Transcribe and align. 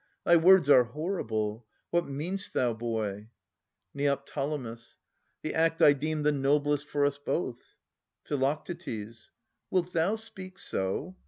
Thy 0.25 0.35
words 0.35 0.67
are 0.67 0.85
horrible. 0.85 1.63
What 1.91 2.07
mean'st 2.07 2.53
thou, 2.53 2.73
boy? 2.73 3.29
Neo. 3.93 4.15
The 4.15 5.53
act 5.53 5.79
I 5.79 5.93
deem 5.93 6.23
the 6.23 6.31
noblest 6.31 6.87
for 6.89 7.05
us 7.05 7.19
both. 7.19 7.75
Phi. 8.25 9.11
Wilt 9.71 9.93
thou 9.93 10.15
speak 10.15 10.57
so 10.57 11.15